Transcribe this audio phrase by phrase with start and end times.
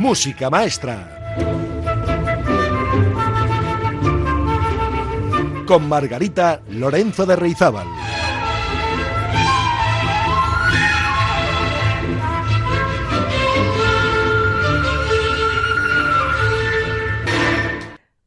[0.00, 1.34] música maestra.
[5.66, 7.86] Con Margarita Lorenzo de Reizábal.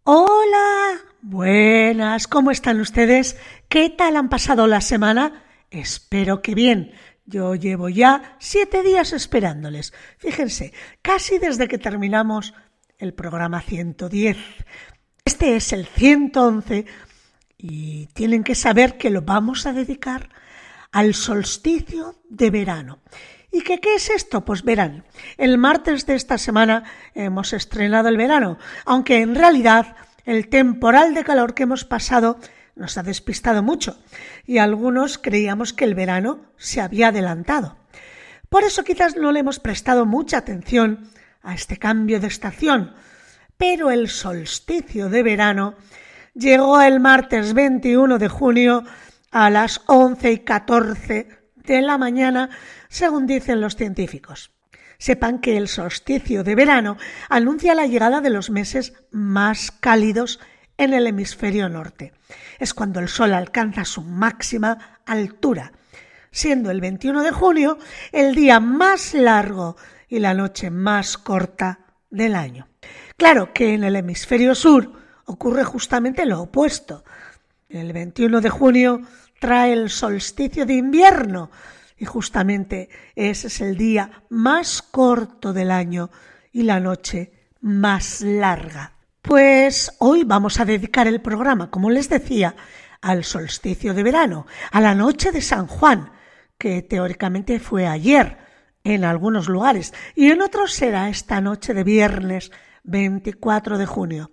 [0.03, 3.35] Hola, buenas, ¿cómo están ustedes?
[3.67, 5.43] ¿Qué tal han pasado la semana?
[5.71, 6.91] Espero que bien.
[7.25, 9.93] Yo llevo ya siete días esperándoles.
[10.17, 12.53] Fíjense, casi desde que terminamos
[12.97, 14.37] el programa 110.
[15.25, 16.85] Este es el 111
[17.57, 20.29] y tienen que saber que lo vamos a dedicar
[20.91, 22.99] al solsticio de verano.
[23.51, 24.43] ¿Y qué es esto?
[24.43, 25.05] Pues verán,
[25.37, 26.83] el martes de esta semana
[27.13, 29.95] hemos estrenado el verano, aunque en realidad
[30.25, 32.39] el temporal de calor que hemos pasado
[32.75, 33.97] nos ha despistado mucho
[34.45, 37.77] y algunos creíamos que el verano se había adelantado.
[38.49, 41.09] Por eso quizás no le hemos prestado mucha atención
[41.41, 42.93] a este cambio de estación,
[43.57, 45.75] pero el solsticio de verano
[46.33, 48.83] llegó el martes 21 de junio
[49.31, 52.49] a las 11 y 14 de la mañana
[52.89, 54.51] según dicen los científicos.
[54.97, 56.97] Sepan que el solsticio de verano
[57.29, 60.39] anuncia la llegada de los meses más cálidos
[60.83, 62.13] en el hemisferio norte.
[62.59, 65.71] Es cuando el Sol alcanza su máxima altura,
[66.31, 67.77] siendo el 21 de junio
[68.11, 69.77] el día más largo
[70.07, 72.67] y la noche más corta del año.
[73.17, 74.91] Claro que en el hemisferio sur
[75.25, 77.03] ocurre justamente lo opuesto.
[77.69, 79.01] El 21 de junio
[79.39, 81.51] trae el solsticio de invierno,
[81.97, 86.11] y justamente ese es el día más corto del año
[86.51, 87.31] y la noche
[87.61, 88.92] más larga.
[89.23, 92.57] Pues hoy vamos a dedicar el programa, como les decía,
[93.01, 96.11] al solsticio de verano, a la noche de San Juan,
[96.57, 98.37] que teóricamente fue ayer
[98.83, 102.51] en algunos lugares y en otros será esta noche de viernes
[102.83, 104.31] 24 de junio.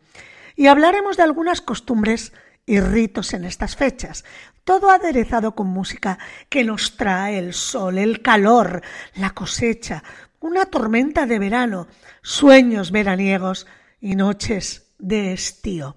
[0.56, 2.32] Y hablaremos de algunas costumbres
[2.66, 4.24] y ritos en estas fechas,
[4.64, 6.18] todo aderezado con música
[6.48, 8.82] que nos trae el sol, el calor,
[9.14, 10.02] la cosecha,
[10.40, 11.86] una tormenta de verano,
[12.22, 13.68] sueños veraniegos
[14.00, 15.96] y noches de estío.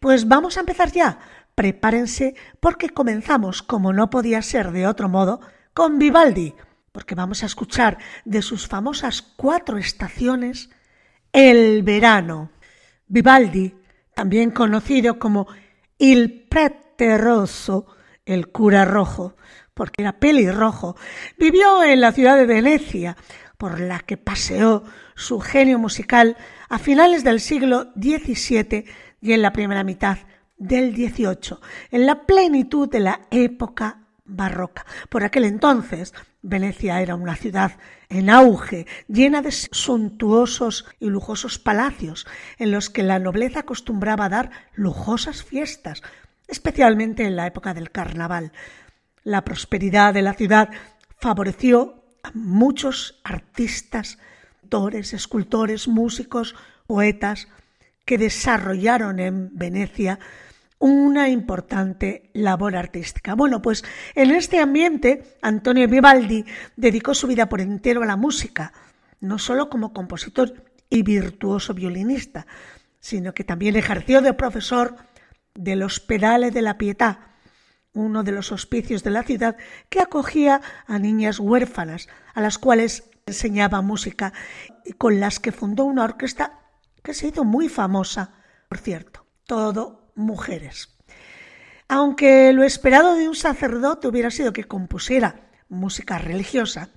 [0.00, 1.18] Pues vamos a empezar ya.
[1.54, 5.40] Prepárense porque comenzamos, como no podía ser de otro modo,
[5.74, 6.54] con Vivaldi,
[6.92, 10.70] porque vamos a escuchar de sus famosas cuatro estaciones
[11.32, 12.50] el verano.
[13.06, 13.74] Vivaldi,
[14.14, 15.46] también conocido como
[15.98, 17.86] Il Prete Rosso,
[18.24, 19.36] el cura rojo,
[19.74, 20.96] porque era pelirrojo,
[21.38, 23.16] vivió en la ciudad de Venecia,
[23.56, 24.84] por la que paseó
[25.14, 26.36] su genio musical
[26.72, 28.86] a finales del siglo XVII
[29.20, 30.16] y en la primera mitad
[30.56, 31.58] del XVIII,
[31.90, 34.86] en la plenitud de la época barroca.
[35.10, 37.72] Por aquel entonces, Venecia era una ciudad
[38.08, 42.26] en auge, llena de suntuosos y lujosos palacios,
[42.58, 46.00] en los que la nobleza acostumbraba a dar lujosas fiestas,
[46.48, 48.50] especialmente en la época del carnaval.
[49.24, 50.70] La prosperidad de la ciudad
[51.18, 54.16] favoreció a muchos artistas,
[55.12, 56.54] escultores, músicos,
[56.86, 57.48] poetas,
[58.04, 60.18] que desarrollaron en Venecia
[60.78, 63.34] una importante labor artística.
[63.34, 63.84] Bueno, pues
[64.14, 66.44] en este ambiente Antonio Vivaldi
[66.74, 68.72] dedicó su vida por entero a la música,
[69.20, 72.46] no solo como compositor y virtuoso violinista,
[72.98, 74.96] sino que también ejerció de profesor
[75.54, 77.36] del Hospedale de la Pietà,
[77.92, 79.56] uno de los hospicios de la ciudad
[79.88, 84.32] que acogía a niñas huérfanas, a las cuales enseñaba música
[84.84, 86.60] y con las que fundó una orquesta
[87.02, 88.34] que se hizo muy famosa,
[88.68, 90.96] por cierto, todo mujeres.
[91.88, 96.90] Aunque lo esperado de un sacerdote hubiera sido que compusiera música religiosa,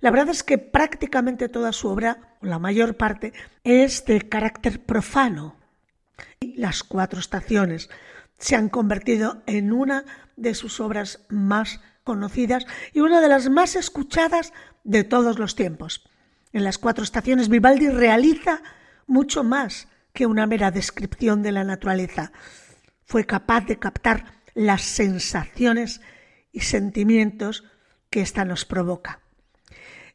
[0.00, 3.32] la verdad es que prácticamente toda su obra, la mayor parte,
[3.64, 5.56] es de carácter profano,
[6.40, 7.90] las cuatro estaciones
[8.38, 10.04] se han convertido en una
[10.36, 14.52] de sus obras más conocidas y una de las más escuchadas
[14.88, 16.02] de todos los tiempos.
[16.54, 18.62] En las cuatro estaciones Vivaldi realiza
[19.06, 22.32] mucho más que una mera descripción de la naturaleza.
[23.04, 26.00] Fue capaz de captar las sensaciones
[26.52, 27.64] y sentimientos
[28.08, 29.20] que ésta nos provoca.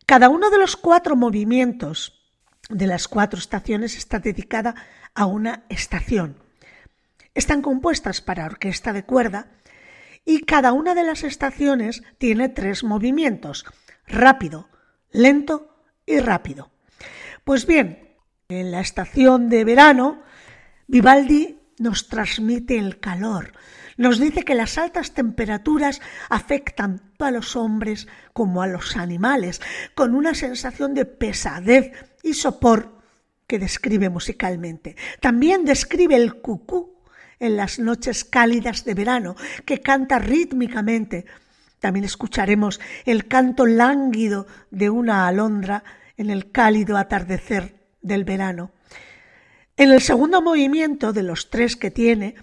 [0.08, 2.20] Cada uno de los cuatro movimientos
[2.68, 4.74] de las cuatro estaciones está dedicada
[5.14, 6.42] a una estación.
[7.36, 9.52] Están compuestas para orquesta de cuerda
[10.26, 13.66] y cada una de las estaciones tiene tres movimientos,
[14.08, 14.70] rápido,
[15.12, 16.72] lento y rápido.
[17.44, 18.16] Pues bien,
[18.50, 20.22] en la estación de verano,
[20.88, 23.54] Vivaldi nos transmite el calor,
[23.98, 29.62] nos dice que las altas temperaturas afectan a los hombres como a los animales,
[29.96, 31.92] con una sensación de pesadez
[32.22, 33.00] y sopor
[33.48, 34.96] que describe musicalmente.
[35.20, 36.98] También describe el cucú
[37.40, 39.36] en las noches cálidas de verano,
[39.66, 41.26] que canta rítmicamente.
[41.84, 45.84] También escucharemos el canto lánguido de una alondra
[46.16, 48.72] en el cálido atardecer del verano.
[49.76, 52.36] En el segundo movimiento de los tres que tiene,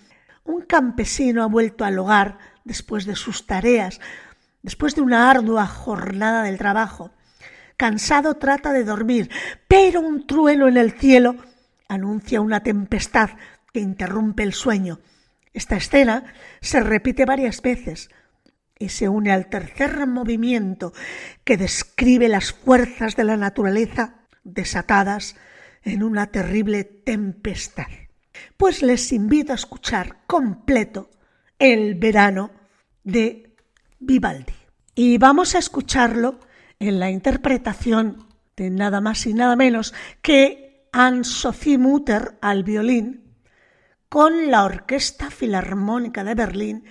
[0.45, 3.99] un campesino ha vuelto al hogar después de sus tareas,
[4.61, 7.11] después de una ardua jornada del trabajo.
[7.79, 9.31] Cansado trata de dormir,
[9.67, 11.37] pero un trueno en el cielo
[11.89, 13.31] anuncia una tempestad
[13.73, 15.01] que interrumpe el sueño.
[15.55, 16.25] Esta escena
[16.61, 18.11] se repite varias veces
[18.81, 20.93] y se une al tercer movimiento
[21.45, 25.37] que describe las fuerzas de la naturaleza desatadas
[25.83, 27.87] en una terrible tempestad.
[28.57, 31.11] Pues les invito a escuchar completo
[31.59, 32.51] El verano
[33.05, 33.55] de
[33.99, 34.55] Vivaldi.
[34.95, 36.41] Y vamos a escucharlo
[36.79, 43.35] en la interpretación de nada más y nada menos que Anne-Sophie Mutter al violín
[44.09, 46.85] con la Orquesta Filarmónica de Berlín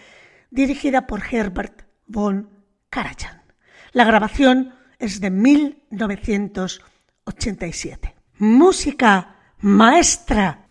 [0.50, 2.50] dirigida por Herbert von
[2.90, 3.44] Karajan.
[3.92, 8.16] La grabación es de 1987.
[8.38, 10.69] Música maestra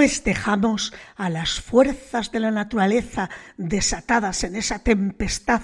[0.00, 5.60] pues dejamos a las fuerzas de la naturaleza desatadas en esa tempestad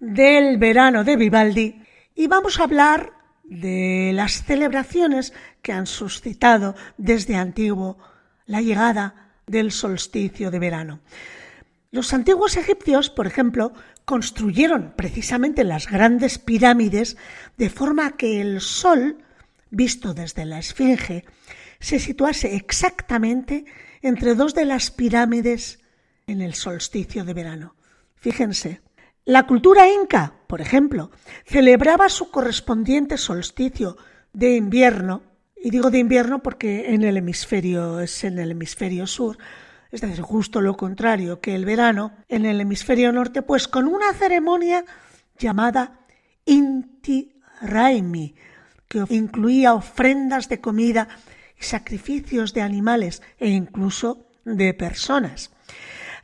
[0.00, 1.80] del verano de Vivaldi
[2.16, 3.12] y vamos a hablar
[3.44, 7.98] de las celebraciones que han suscitado desde antiguo
[8.46, 10.98] la llegada del solsticio de verano.
[11.92, 13.72] Los antiguos egipcios, por ejemplo,
[14.04, 17.16] construyeron precisamente las grandes pirámides
[17.56, 19.18] de forma que el sol,
[19.70, 21.24] visto desde la Esfinge,
[21.80, 23.64] se situase exactamente
[24.02, 25.80] entre dos de las pirámides
[26.26, 27.74] en el solsticio de verano.
[28.16, 28.80] Fíjense,
[29.24, 31.10] la cultura inca, por ejemplo,
[31.44, 33.96] celebraba su correspondiente solsticio
[34.32, 35.22] de invierno,
[35.56, 39.38] y digo de invierno porque en el hemisferio es en el hemisferio sur,
[39.90, 44.12] es decir, justo lo contrario que el verano, en el hemisferio norte, pues con una
[44.12, 44.84] ceremonia
[45.38, 46.00] llamada
[46.44, 48.34] Inti Raimi,
[48.86, 51.08] que incluía ofrendas de comida
[51.58, 55.50] sacrificios de animales e incluso de personas.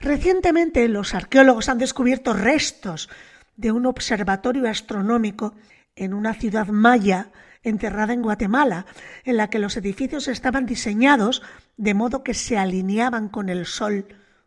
[0.00, 3.08] Recientemente los arqueólogos han descubierto restos
[3.56, 5.54] de un observatorio astronómico
[5.96, 7.30] en una ciudad maya
[7.62, 8.86] enterrada en Guatemala,
[9.24, 11.42] en la que los edificios estaban diseñados
[11.76, 14.06] de modo que se alineaban con el sol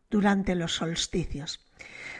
[0.09, 1.59] durante los solsticios.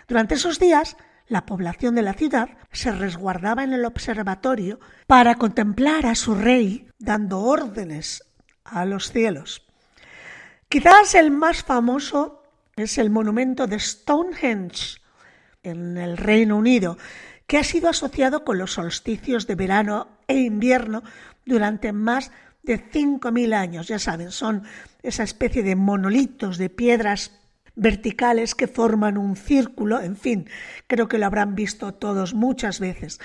[0.08, 6.06] Durante esos días, la población de la ciudad se resguardaba en el observatorio para contemplar
[6.06, 8.24] a su rey dando órdenes
[8.68, 9.66] a los cielos.
[10.70, 12.44] Quizás el más famoso
[12.76, 15.00] es el monumento de Stonehenge
[15.64, 16.98] en el Reino Unido,
[17.48, 21.04] que ha sido asociado con los solsticios de verano e invierno
[21.46, 22.32] durante más
[22.64, 23.88] de 5.000 años.
[23.88, 24.64] Ya saben, son
[25.02, 27.32] esa especie de monolitos de piedras
[27.76, 30.50] verticales que forman un círculo, en fin,
[30.88, 33.20] creo que lo habrán visto todos muchas veces.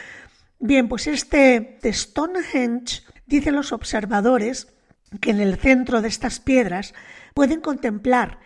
[0.60, 4.68] Bien, pues este de Stonehenge, dicen los observadores,
[5.20, 6.94] que en el centro de estas piedras
[7.34, 8.38] pueden contemplar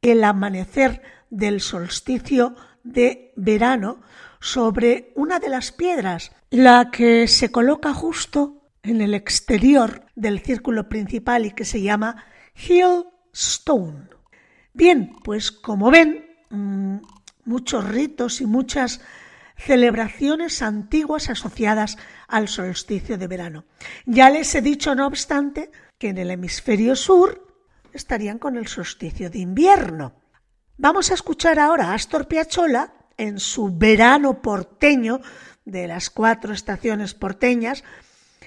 [0.00, 2.54] el amanecer del solsticio
[2.84, 4.00] de verano
[4.40, 10.88] sobre una de las piedras, la que se coloca justo en el exterior del círculo
[10.88, 12.24] principal y que se llama
[12.56, 14.08] Hill Stone.
[14.74, 16.96] Bien, pues como ven, mm,
[17.44, 19.00] muchos ritos y muchas
[19.56, 23.64] celebraciones antiguas asociadas al solsticio de verano.
[24.06, 25.70] Ya les he dicho, no obstante,
[26.02, 27.46] que en el hemisferio sur
[27.92, 30.20] estarían con el solsticio de invierno.
[30.76, 35.20] Vamos a escuchar ahora a Astor Piazzolla en su verano porteño
[35.64, 37.84] de las cuatro estaciones porteñas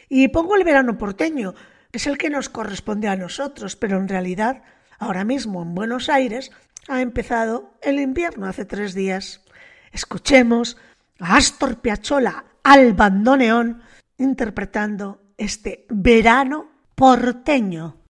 [0.09, 1.53] y pongo el verano porteño,
[1.93, 4.61] es el que nos corresponde a nosotros, pero en realidad
[4.99, 6.51] ahora mismo en Buenos Aires
[6.89, 9.45] ha empezado el invierno hace tres días.
[9.93, 10.75] Escuchemos
[11.21, 13.81] a Astor Piazzolla al bandoneón
[14.17, 18.04] interpretando este verano porteño.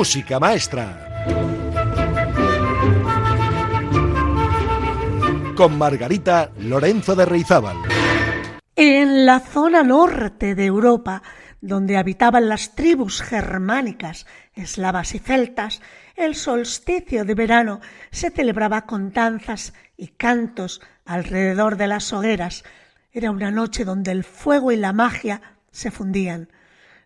[0.00, 1.26] Música Maestra.
[5.54, 7.76] Con Margarita Lorenzo de Reizábal.
[8.76, 11.22] En la zona norte de Europa,
[11.60, 15.82] donde habitaban las tribus germánicas, eslavas y celtas,
[16.16, 22.64] el solsticio de verano se celebraba con danzas y cantos alrededor de las hogueras.
[23.12, 26.48] Era una noche donde el fuego y la magia se fundían.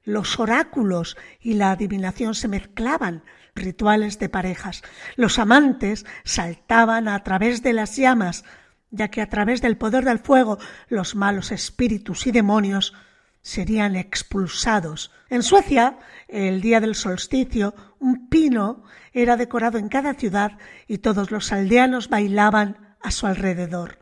[0.05, 4.83] Los oráculos y la adivinación se mezclaban, rituales de parejas.
[5.17, 8.45] Los amantes saltaban a través de las llamas,
[8.91, 12.95] ya que a través del poder del fuego los malos espíritus y demonios
[13.41, 15.11] serían expulsados.
[15.29, 21.31] En Suecia, el día del solsticio, un pino era decorado en cada ciudad y todos
[21.31, 23.99] los aldeanos bailaban a su alrededor.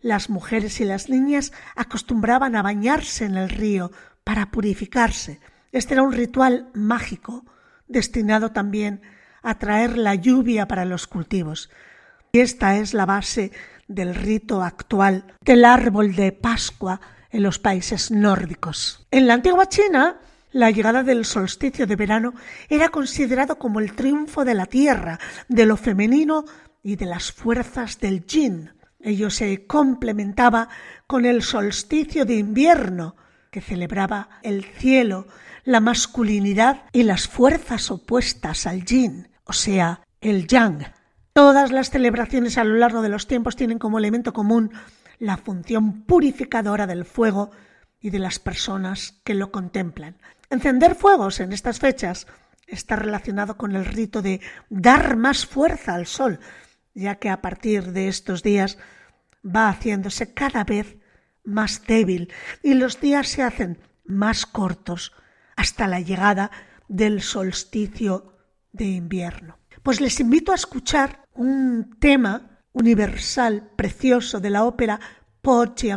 [0.00, 3.92] Las mujeres y las niñas acostumbraban a bañarse en el río
[4.24, 5.40] para purificarse.
[5.72, 7.44] Este era un ritual mágico
[7.88, 9.02] destinado también
[9.42, 11.70] a traer la lluvia para los cultivos.
[12.32, 13.52] Y esta es la base
[13.88, 19.06] del rito actual del árbol de Pascua en los países nórdicos.
[19.10, 20.20] En la antigua China,
[20.52, 22.34] la llegada del solsticio de verano
[22.68, 26.44] era considerado como el triunfo de la tierra, de lo femenino
[26.82, 28.70] y de las fuerzas del yin.
[29.00, 30.68] Ello se complementaba
[31.06, 33.16] con el solsticio de invierno,
[33.52, 35.26] que celebraba el cielo,
[35.64, 40.82] la masculinidad y las fuerzas opuestas al yin, o sea, el yang.
[41.34, 44.72] Todas las celebraciones a lo largo de los tiempos tienen como elemento común
[45.18, 47.50] la función purificadora del fuego
[48.00, 50.16] y de las personas que lo contemplan.
[50.48, 52.26] Encender fuegos en estas fechas
[52.66, 56.40] está relacionado con el rito de dar más fuerza al sol,
[56.94, 58.78] ya que a partir de estos días
[59.44, 61.01] va haciéndose cada vez
[61.44, 65.12] más débil y los días se hacen más cortos
[65.56, 66.50] hasta la llegada
[66.88, 68.34] del solsticio
[68.72, 69.58] de invierno.
[69.82, 75.00] Pues les invito a escuchar un tema universal precioso de la ópera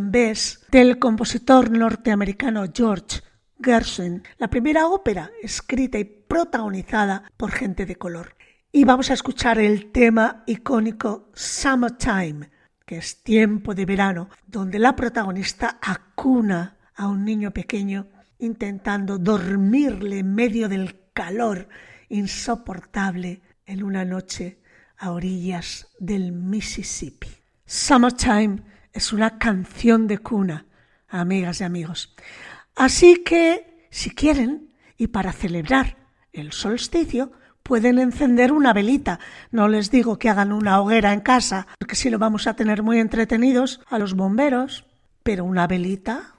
[0.01, 3.21] Bess del compositor norteamericano George
[3.61, 8.35] Gershwin, la primera ópera escrita y protagonizada por gente de color.
[8.71, 12.49] Y vamos a escuchar el tema icónico Summertime,
[12.85, 18.07] que es tiempo de verano, donde la protagonista acuna a un niño pequeño
[18.39, 21.67] intentando dormirle en medio del calor
[22.09, 24.59] insoportable en una noche
[24.97, 27.27] a orillas del Mississippi.
[27.65, 28.61] Summertime
[28.93, 30.65] es una canción de cuna,
[31.07, 32.15] amigas y amigos.
[32.75, 35.97] Así que, si quieren, y para celebrar
[36.31, 37.31] el solsticio,
[37.65, 39.19] pueden encender una velita.
[39.51, 42.83] No les digo que hagan una hoguera en casa, porque si lo vamos a tener
[42.83, 44.85] muy entretenidos a los bomberos,
[45.23, 46.35] pero una velita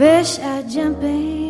[0.00, 1.49] Fish are jumping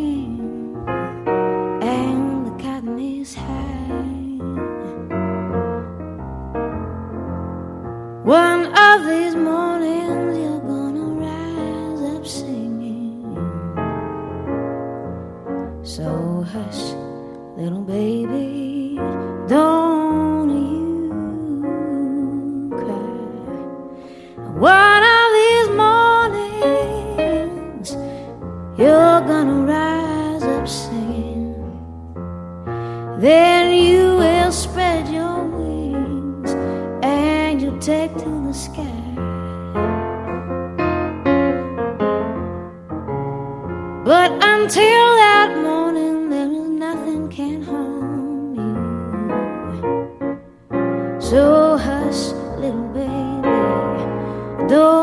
[51.30, 54.99] So hush, little baby, don't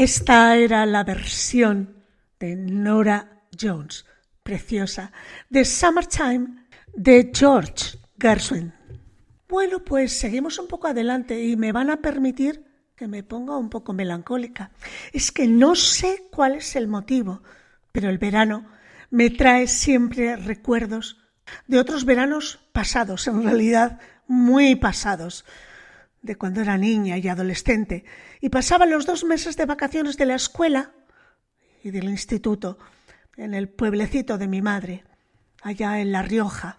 [0.00, 2.02] Esta era la versión
[2.38, 4.06] de Nora Jones,
[4.42, 5.12] preciosa,
[5.50, 8.72] de Summertime de George Gershwin.
[9.46, 12.64] Bueno, pues seguimos un poco adelante y me van a permitir
[12.96, 14.70] que me ponga un poco melancólica.
[15.12, 17.42] Es que no sé cuál es el motivo,
[17.92, 18.70] pero el verano
[19.10, 21.18] me trae siempre recuerdos
[21.66, 25.44] de otros veranos pasados, en realidad muy pasados,
[26.22, 28.04] de cuando era niña y adolescente,
[28.40, 30.92] y pasaba los dos meses de vacaciones de la escuela
[31.82, 32.78] y del instituto
[33.36, 35.04] en el pueblecito de mi madre,
[35.62, 36.78] allá en La Rioja.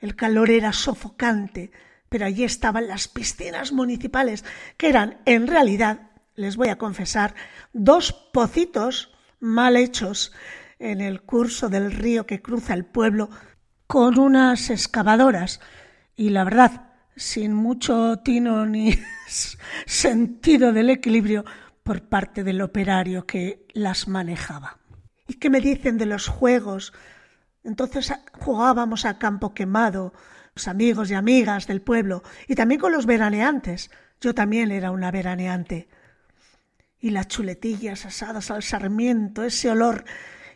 [0.00, 1.70] El calor era sofocante,
[2.08, 4.44] pero allí estaban las piscinas municipales,
[4.76, 7.34] que eran, en realidad, les voy a confesar,
[7.72, 10.32] dos pocitos mal hechos
[10.78, 13.30] en el curso del río que cruza el pueblo
[13.86, 15.60] con unas excavadoras
[16.16, 16.85] y la verdad,
[17.16, 18.94] sin mucho tino ni
[19.86, 21.44] sentido del equilibrio
[21.82, 24.78] por parte del operario que las manejaba.
[25.26, 26.92] ¿Y qué me dicen de los juegos?
[27.64, 30.12] Entonces jugábamos a campo quemado,
[30.54, 33.90] los amigos y amigas del pueblo, y también con los veraneantes.
[34.20, 35.88] Yo también era una veraneante.
[37.00, 40.04] Y las chuletillas asadas al sarmiento, ese olor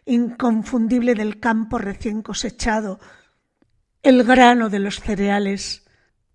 [0.07, 2.99] inconfundible del campo recién cosechado,
[4.03, 5.85] el grano de los cereales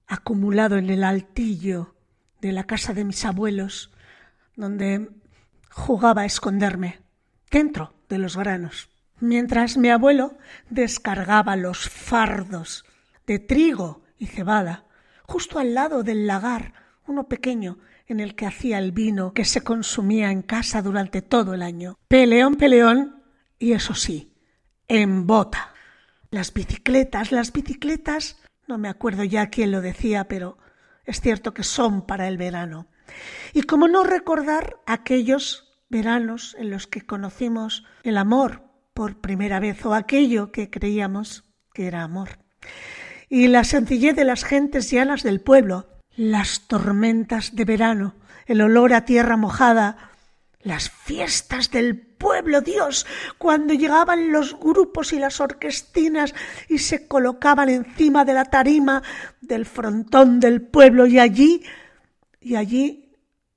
[0.07, 1.95] acumulado en el altillo
[2.41, 3.91] de la casa de mis abuelos,
[4.55, 5.09] donde
[5.69, 6.99] jugaba a esconderme
[7.51, 8.89] dentro de los granos,
[9.19, 10.37] mientras mi abuelo
[10.69, 12.85] descargaba los fardos
[13.25, 14.85] de trigo y cebada
[15.27, 16.73] justo al lado del lagar,
[17.07, 21.53] uno pequeño en el que hacía el vino que se consumía en casa durante todo
[21.53, 21.97] el año.
[22.07, 23.23] Peleón, peleón,
[23.57, 24.33] y eso sí,
[24.87, 25.73] en bota.
[26.29, 30.57] Las bicicletas, las bicicletas, no me acuerdo ya quién lo decía, pero
[31.05, 32.87] es cierto que son para el verano.
[33.53, 39.85] Y cómo no recordar aquellos veranos en los que conocimos el amor por primera vez
[39.85, 42.39] o aquello que creíamos que era amor.
[43.29, 48.93] Y la sencillez de las gentes llanas del pueblo, las tormentas de verano, el olor
[48.93, 50.11] a tierra mojada,
[50.61, 53.05] las fiestas del pueblo, Dios,
[53.37, 56.33] cuando llegaban los grupos y las orquestinas
[56.67, 59.03] y se colocaban encima de la tarima
[59.41, 61.63] del frontón del pueblo y allí,
[62.41, 63.13] y allí,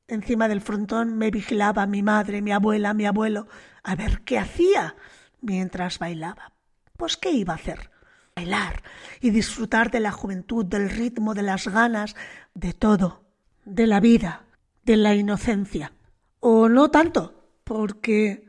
[0.07, 3.49] encima del frontón, me vigilaba mi madre, mi abuela, mi abuelo,
[3.83, 4.97] a ver qué hacía
[5.41, 6.53] mientras bailaba.
[6.99, 7.91] Pues qué iba a hacer
[8.37, 8.83] bailar
[9.23, 12.17] y disfrutar de la juventud, del ritmo, de las ganas,
[12.53, 13.25] de todo,
[13.65, 14.45] de la vida,
[14.85, 15.95] de la inocencia.
[16.41, 17.33] O no tanto,
[17.65, 18.48] porque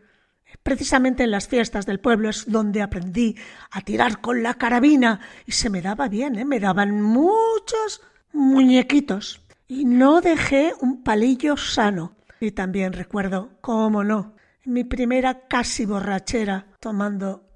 [0.64, 3.36] precisamente en las fiestas del pueblo es donde aprendí
[3.72, 6.46] a tirar con la carabina y se me daba bien, ¿eh?
[6.46, 8.02] me daban muchos
[8.34, 12.16] muñequitos y no dejé un palillo sano.
[12.40, 14.36] Y también recuerdo, cómo no,
[14.66, 17.50] mi primera casi borrachera tomando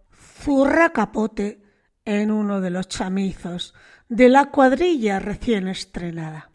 [0.43, 1.63] zurra capote
[2.05, 3.73] en uno de los chamizos
[4.09, 6.49] de la cuadrilla recién estrenada.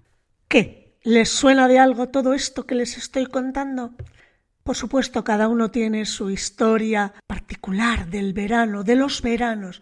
[0.47, 0.99] ¿Qué?
[1.03, 3.95] ¿Les suena de algo todo esto que les estoy contando?
[4.69, 9.81] Por supuesto, cada uno tiene su historia particular del verano, de los veranos,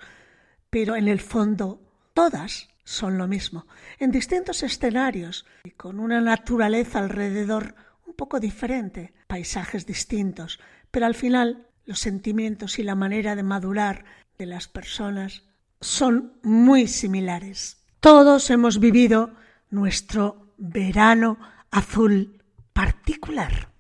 [0.71, 1.81] pero en el fondo
[2.15, 3.67] todas son lo mismo,
[3.99, 7.75] en distintos escenarios y con una naturaleza alrededor
[8.07, 10.61] un poco diferente, paisajes distintos,
[10.93, 14.05] pero al final los sentimientos y la manera de madurar
[14.39, 15.43] de las personas
[15.81, 17.79] son muy similares.
[17.99, 19.33] Todos hemos vivido
[19.69, 21.39] nuestro verano
[21.73, 22.41] azul
[22.73, 23.75] particular.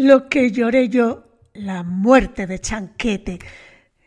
[0.00, 3.38] Lo que lloré yo, la muerte de Chanquete,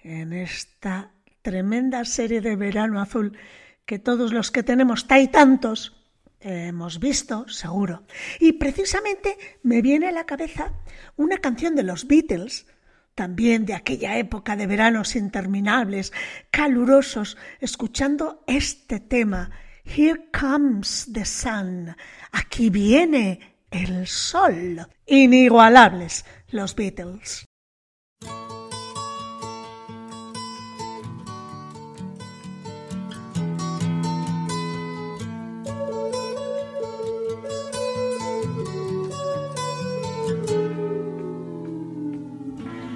[0.04, 1.12] en esta
[1.44, 3.38] tremenda serie de verano azul
[3.86, 6.04] que todos los que tenemos y tantos
[6.40, 8.06] hemos visto, seguro.
[8.40, 10.74] Y precisamente me viene a la cabeza
[11.16, 12.66] una canción de los Beatles,
[13.14, 16.12] también de aquella época de veranos interminables,
[16.50, 19.52] calurosos, escuchando este tema,
[19.86, 21.96] Here Comes the Sun,
[22.32, 24.88] aquí viene el sol.
[25.06, 27.46] Inigualables los Beatles.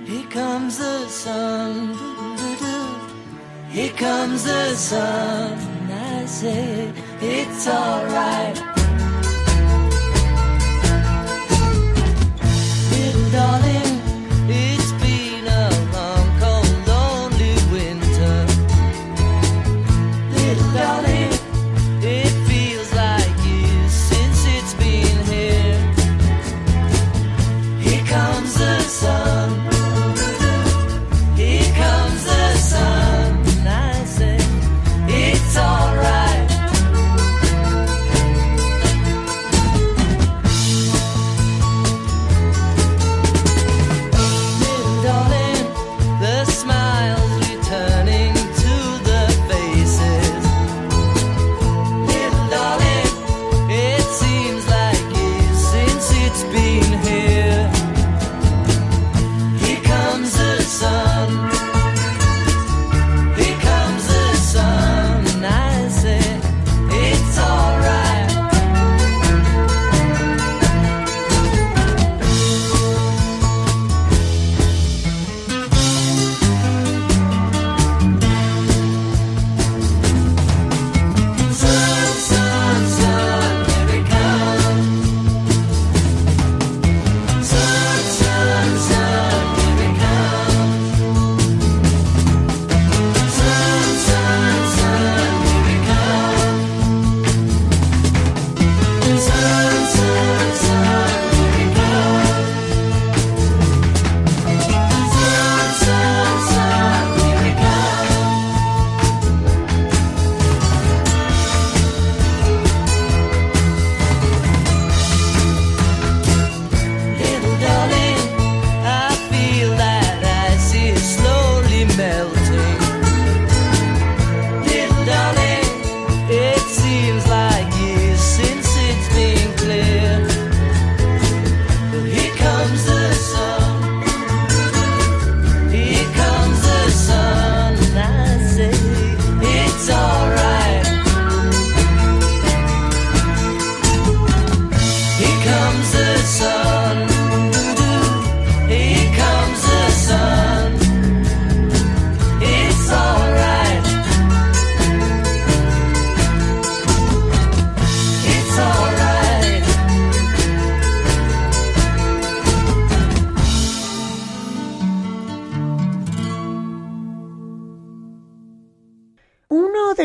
[0.05, 1.97] Here comes the sun.
[3.69, 5.57] Here comes the sun.
[5.91, 8.76] I say it's alright.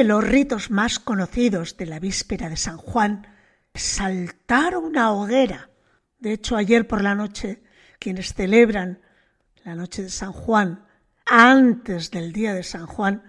[0.04, 3.26] Los ritos más conocidos de la víspera de San Juan
[3.74, 5.70] saltar una hoguera.
[6.18, 7.62] De hecho, ayer por la noche,
[7.98, 9.00] quienes celebran
[9.64, 10.84] la noche de San Juan
[11.26, 13.22] antes del día de San Juan,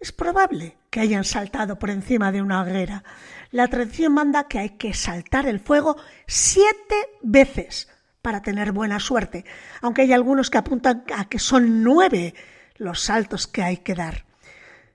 [0.00, 3.04] es probable que hayan saltado por encima de una hoguera.
[3.50, 5.96] La tradición manda que hay que saltar el fuego
[6.26, 7.88] siete veces
[8.20, 9.44] para tener buena suerte,
[9.80, 12.34] aunque hay algunos que apuntan a que son nueve
[12.76, 14.24] los saltos que hay que dar.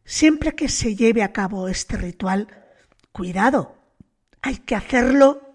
[0.09, 2.47] Siempre que se lleve a cabo este ritual,
[3.11, 3.77] cuidado,
[4.41, 5.53] hay que hacerlo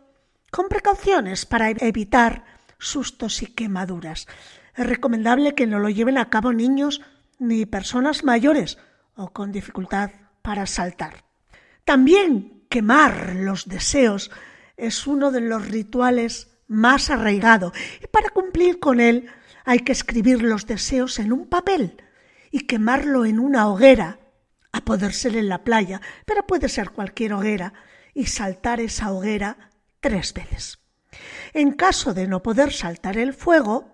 [0.52, 2.44] con precauciones para evitar
[2.78, 4.28] sustos y quemaduras.
[4.76, 7.02] Es recomendable que no lo lleven a cabo niños
[7.40, 8.78] ni personas mayores
[9.16, 11.24] o con dificultad para saltar.
[11.84, 14.30] También quemar los deseos
[14.76, 19.26] es uno de los rituales más arraigado y para cumplir con él
[19.64, 22.00] hay que escribir los deseos en un papel
[22.52, 24.20] y quemarlo en una hoguera,
[24.74, 27.72] a poder en la playa, pero puede ser cualquier hoguera,
[28.12, 29.70] y saltar esa hoguera
[30.00, 30.80] tres veces.
[31.52, 33.90] En caso de no poder saltar el fuego,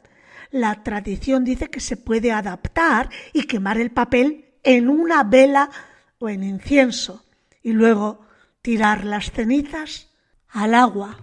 [0.51, 5.71] la tradición dice que se puede adaptar y quemar el papel en una vela
[6.19, 7.25] o en incienso
[7.63, 8.27] y luego
[8.63, 10.09] tirar las cenizas
[10.49, 11.19] al agua.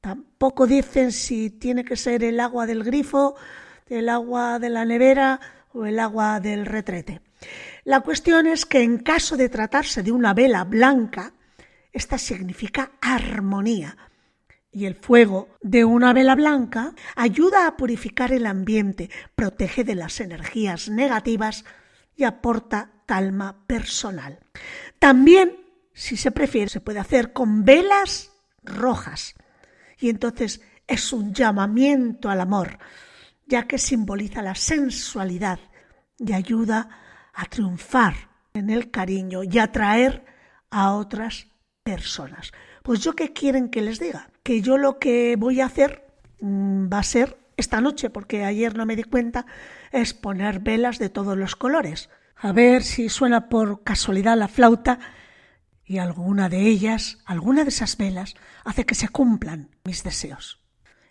[0.00, 3.36] Tampoco dicen si tiene que ser el agua del grifo,
[3.86, 5.40] el agua de la nevera
[5.72, 7.20] o el agua del retrete.
[7.84, 11.34] La cuestión es que en caso de tratarse de una vela blanca,
[11.92, 13.96] esta significa armonía,
[14.72, 20.20] y el fuego de una vela blanca ayuda a purificar el ambiente, protege de las
[20.20, 21.64] energías negativas
[22.16, 24.38] y aporta calma personal.
[24.98, 25.56] También,
[25.92, 28.30] si se prefiere, se puede hacer con velas
[28.62, 29.34] rojas.
[29.98, 32.78] Y entonces es un llamamiento al amor,
[33.46, 35.58] ya que simboliza la sensualidad
[36.18, 36.88] y ayuda
[37.40, 40.26] a triunfar en el cariño y atraer
[40.70, 41.46] a otras
[41.82, 42.52] personas.
[42.82, 44.28] Pues yo qué quieren que les diga?
[44.42, 46.06] Que yo lo que voy a hacer
[46.40, 49.46] mm, va a ser esta noche, porque ayer no me di cuenta,
[49.90, 52.10] es poner velas de todos los colores.
[52.36, 54.98] A ver si suena por casualidad la flauta
[55.84, 58.34] y alguna de ellas, alguna de esas velas,
[58.64, 60.60] hace que se cumplan mis deseos.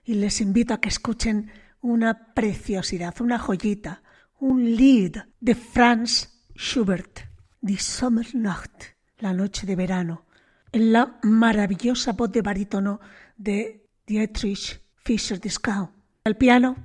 [0.04, 1.52] Y les invito a que escuchen
[1.82, 4.04] una preciosidad, una joyita,
[4.40, 7.28] un lied de Franz Schubert,
[7.62, 10.26] Die Sommernacht, la noche de verano,
[10.72, 13.00] en la maravillosa voz de barítono
[13.36, 15.92] de Dietrich Fischer-Dieskau.
[16.24, 16.76] Al piano,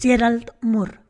[0.00, 1.03] Gerald Moore.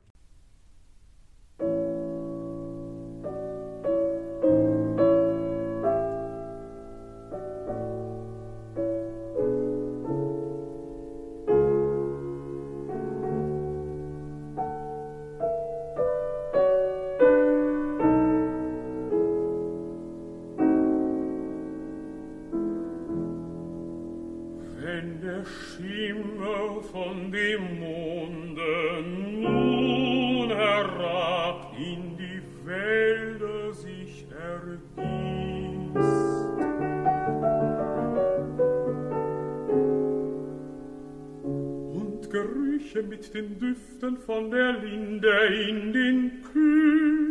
[31.76, 34.84] In die Wälder sich ergießt,
[41.92, 47.23] und Gerüche mit den Düften von der Linde in den Kühlungen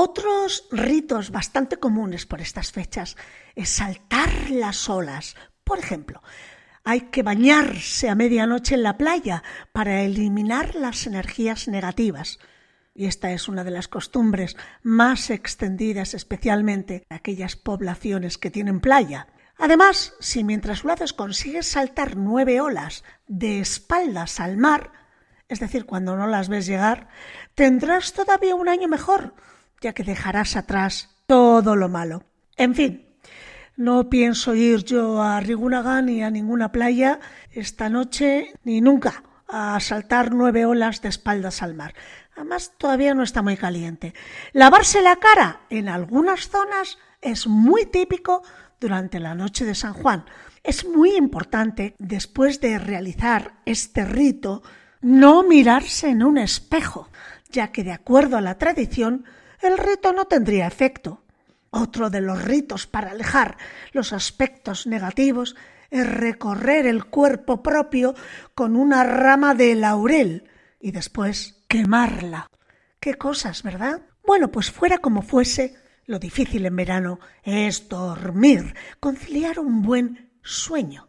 [0.00, 3.16] Otros ritos bastante comunes por estas fechas
[3.56, 5.34] es saltar las olas.
[5.64, 6.22] Por ejemplo,
[6.84, 9.42] hay que bañarse a medianoche en la playa
[9.72, 12.38] para eliminar las energías negativas.
[12.94, 18.78] Y esta es una de las costumbres más extendidas especialmente en aquellas poblaciones que tienen
[18.78, 19.26] playa.
[19.56, 24.92] Además, si mientras lo haces consigues saltar nueve olas de espaldas al mar,
[25.48, 27.08] es decir, cuando no las ves llegar,
[27.56, 29.34] tendrás todavía un año mejor,
[29.80, 32.24] ya que dejarás atrás todo lo malo.
[32.56, 33.06] En fin,
[33.76, 37.20] no pienso ir yo a Rigunaga ni a ninguna playa
[37.50, 41.94] esta noche ni nunca a saltar nueve olas de espaldas al mar.
[42.36, 44.14] Además, todavía no está muy caliente.
[44.52, 48.42] Lavarse la cara en algunas zonas es muy típico
[48.80, 50.24] durante la noche de San Juan.
[50.62, 54.62] Es muy importante, después de realizar este rito,
[55.00, 57.08] no mirarse en un espejo,
[57.50, 59.24] ya que de acuerdo a la tradición,
[59.62, 61.24] el rito no tendría efecto.
[61.70, 63.58] Otro de los ritos para alejar
[63.92, 65.54] los aspectos negativos
[65.90, 68.14] es recorrer el cuerpo propio
[68.54, 70.48] con una rama de laurel
[70.80, 72.48] y después quemarla.
[73.00, 74.02] Qué cosas, ¿verdad?
[74.26, 81.08] Bueno, pues fuera como fuese, lo difícil en verano es dormir, conciliar un buen sueño,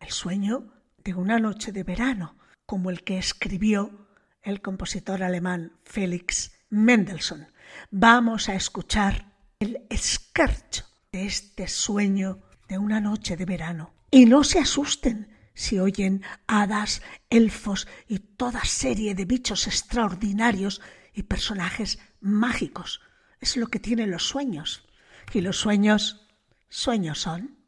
[0.00, 2.36] el sueño de una noche de verano,
[2.66, 4.08] como el que escribió
[4.42, 7.48] el compositor alemán Felix Mendelssohn.
[7.90, 13.92] Vamos a escuchar el escarcho de este sueño de una noche de verano.
[14.10, 20.80] Y no se asusten si oyen hadas, elfos y toda serie de bichos extraordinarios
[21.12, 23.02] y personajes mágicos.
[23.40, 24.86] Es lo que tienen los sueños.
[25.32, 26.26] Y los sueños,
[26.68, 27.59] sueños son.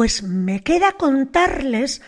[0.00, 2.00] Pues me queda contarles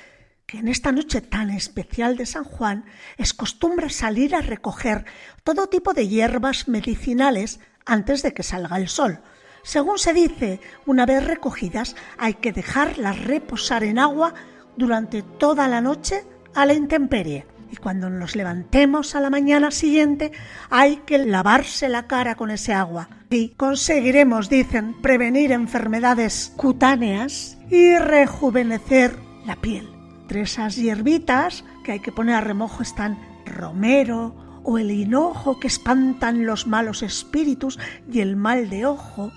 [0.47, 2.87] que en esta noche tan especial de San Juan
[3.19, 5.05] es costumbre salir a recoger
[5.45, 9.21] todo tipo de hierbas medicinales antes de que salga el sol.
[9.63, 14.33] Según se dice, una vez recogidas hay que dejarlas reposar en agua
[14.79, 16.25] durante toda la noche
[16.55, 17.52] a la intemperie.
[17.73, 20.31] Y cuando nos levantemos a la mañana siguiente
[20.69, 23.09] hay que lavarse la cara con ese agua.
[23.31, 29.89] Y conseguiremos, dicen, prevenir enfermedades cutáneas y rejuvenecer la piel.
[30.21, 35.69] Entre esas hierbitas que hay que poner a remojo están romero o el hinojo que
[35.69, 37.79] espantan los malos espíritus
[38.13, 39.33] y el mal de ojo,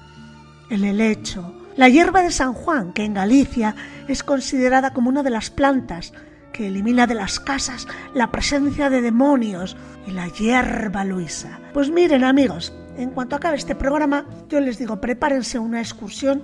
[0.70, 3.76] el helecho, la hierba de San Juan, que en Galicia
[4.10, 6.12] es considerada como una de las plantas
[6.56, 9.76] que elimina de las casas la presencia de demonios
[10.08, 11.60] y la hierba luisa.
[11.74, 16.44] Pues miren amigos, en cuanto acabe este programa, yo les digo, prepárense una excursión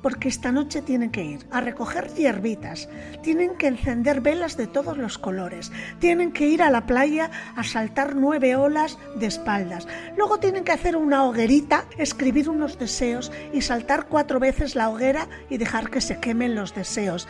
[0.00, 2.88] porque esta noche tienen que ir a recoger hierbitas,
[3.22, 7.62] tienen que encender velas de todos los colores, tienen que ir a la playa a
[7.62, 9.86] saltar nueve olas de espaldas,
[10.16, 15.28] luego tienen que hacer una hoguerita, escribir unos deseos y saltar cuatro veces la hoguera
[15.50, 17.28] y dejar que se quemen los deseos.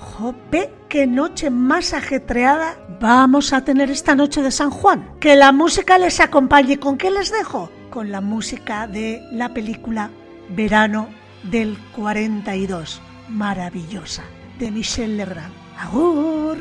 [0.00, 5.12] Jope, qué noche más ajetreada vamos a tener esta noche de San Juan.
[5.20, 6.80] Que la música les acompañe.
[6.80, 7.70] ¿Con qué les dejo?
[7.90, 10.10] Con la música de la película
[10.48, 11.08] Verano
[11.42, 14.22] del 42, maravillosa,
[14.58, 15.52] de Michel Legrand.
[15.78, 16.58] ¡Agur!